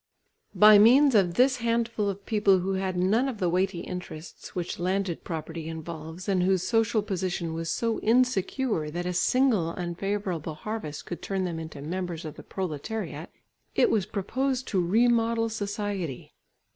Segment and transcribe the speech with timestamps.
[0.55, 4.79] By means of this handful of people who had none of the weighty interests which
[4.79, 11.05] landed property involves, and whose social position was so insecure that a single unfavourable harvest
[11.05, 13.29] could turn them into members of the proletariat,
[13.75, 16.33] it was proposed to remodel society.